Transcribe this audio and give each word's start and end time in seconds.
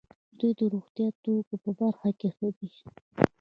دوی 0.39 0.51
د 0.59 0.61
روغتیايي 0.73 1.11
توکو 1.23 1.55
په 1.63 1.69
برخه 1.79 2.09
کې 2.19 2.29
ښه 2.35 2.47
دي. 2.57 2.69